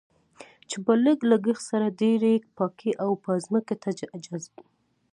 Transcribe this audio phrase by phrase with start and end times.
[0.69, 3.89] چې په لږ لګښت سره ډېرې پاکې اوبه ځمکې ته
[4.25, 4.55] جذب.